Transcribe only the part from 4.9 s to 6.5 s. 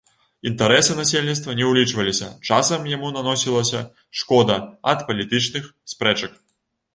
ад палітычных спрэчак.